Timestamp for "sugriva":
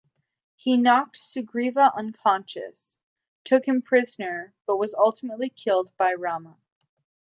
1.21-1.91